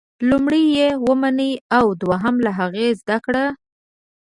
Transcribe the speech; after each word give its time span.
لومړی 0.29 0.63
یې 0.77 0.89
ومنئ 1.07 1.53
او 1.77 1.85
دوهم 2.01 2.35
له 2.45 2.51
هغې 2.59 2.87
زده 3.01 3.17
کړئ. 3.25 3.47